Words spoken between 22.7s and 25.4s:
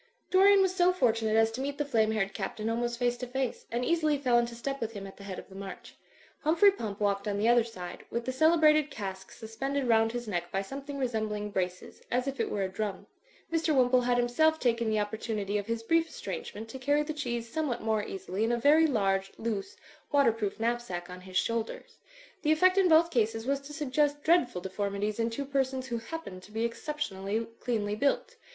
in both cases was to suggest dreadful deformities in